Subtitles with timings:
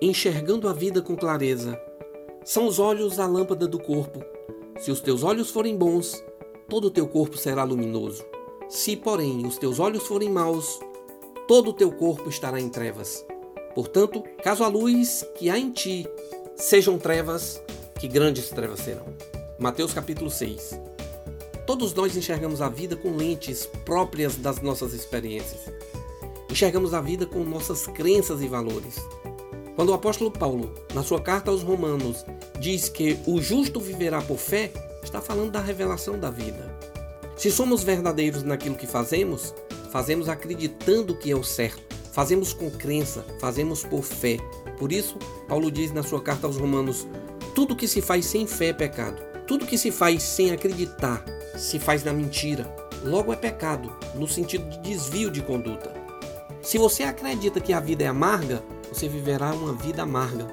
[0.00, 1.80] enxergando a vida com clareza.
[2.44, 4.24] São os olhos a lâmpada do corpo.
[4.78, 6.22] Se os teus olhos forem bons,
[6.68, 8.24] todo o teu corpo será luminoso.
[8.68, 10.80] Se, porém, os teus olhos forem maus,
[11.48, 13.24] todo o teu corpo estará em trevas.
[13.74, 16.06] Portanto, caso a luz que há em ti
[16.56, 17.62] sejam trevas,
[17.98, 19.06] que grandes trevas serão.
[19.58, 20.80] Mateus capítulo 6.
[21.66, 25.60] Todos nós enxergamos a vida com lentes próprias das nossas experiências.
[26.50, 28.96] Enxergamos a vida com nossas crenças e valores.
[29.76, 32.24] Quando o apóstolo Paulo, na sua carta aos Romanos,
[32.58, 34.72] diz que o justo viverá por fé,
[35.04, 36.74] está falando da revelação da vida.
[37.36, 39.54] Se somos verdadeiros naquilo que fazemos,
[39.92, 44.38] fazemos acreditando que é o certo, fazemos com crença, fazemos por fé.
[44.78, 47.06] Por isso, Paulo diz na sua carta aos Romanos:
[47.54, 49.22] tudo que se faz sem fé é pecado.
[49.46, 51.24] Tudo que se faz sem acreditar
[51.56, 52.74] se faz na mentira.
[53.04, 55.92] Logo é pecado, no sentido de desvio de conduta.
[56.62, 58.62] Se você acredita que a vida é amarga,
[58.96, 60.46] você viverá uma vida amarga.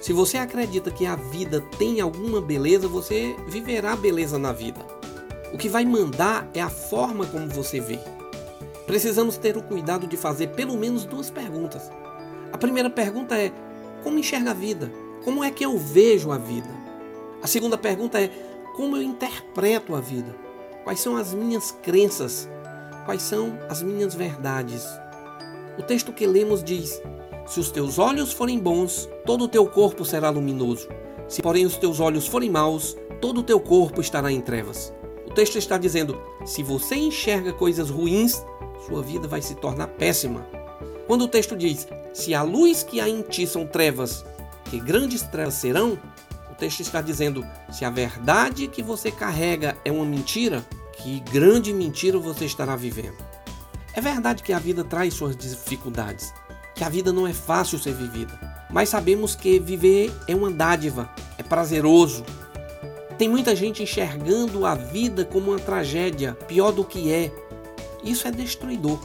[0.00, 4.80] Se você acredita que a vida tem alguma beleza, você viverá beleza na vida.
[5.52, 8.00] O que vai mandar é a forma como você vê.
[8.86, 11.90] Precisamos ter o cuidado de fazer pelo menos duas perguntas.
[12.52, 13.52] A primeira pergunta é:
[14.02, 14.90] como enxerga a vida?
[15.24, 16.70] Como é que eu vejo a vida?
[17.40, 18.30] A segunda pergunta é:
[18.76, 20.34] como eu interpreto a vida?
[20.82, 22.48] Quais são as minhas crenças?
[23.04, 24.84] Quais são as minhas verdades?
[25.78, 27.00] O texto que lemos diz:
[27.46, 30.88] se os teus olhos forem bons, todo o teu corpo será luminoso.
[31.28, 34.92] Se, porém, os teus olhos forem maus, todo o teu corpo estará em trevas.
[35.26, 38.42] O texto está dizendo: se você enxerga coisas ruins,
[38.86, 40.46] sua vida vai se tornar péssima.
[41.06, 44.24] Quando o texto diz: se a luz que há em ti são trevas,
[44.64, 45.98] que grandes trevas serão,
[46.50, 51.72] o texto está dizendo: se a verdade que você carrega é uma mentira, que grande
[51.72, 53.24] mentira você estará vivendo.
[53.94, 56.32] É verdade que a vida traz suas dificuldades,
[56.76, 58.38] que a vida não é fácil ser vivida,
[58.70, 62.22] mas sabemos que viver é uma dádiva, é prazeroso.
[63.16, 67.32] Tem muita gente enxergando a vida como uma tragédia, pior do que é.
[68.04, 69.00] Isso é destruidor.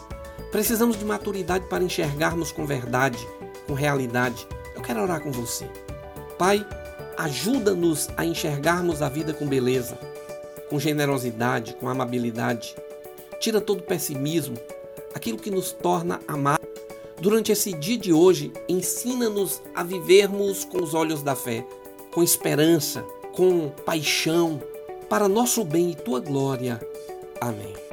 [0.52, 3.26] Precisamos de maturidade para enxergarmos com verdade,
[3.66, 4.46] com realidade.
[4.76, 5.66] Eu quero orar com você.
[6.38, 6.68] Pai,
[7.18, 9.98] ajuda-nos a enxergarmos a vida com beleza,
[10.70, 12.76] com generosidade, com amabilidade.
[13.40, 14.58] Tira todo o pessimismo,
[15.16, 16.61] aquilo que nos torna amar
[17.22, 21.64] Durante esse dia de hoje, ensina-nos a vivermos com os olhos da fé,
[22.12, 24.59] com esperança, com paixão,
[25.08, 26.81] para nosso bem e tua glória.
[27.40, 27.91] Amém.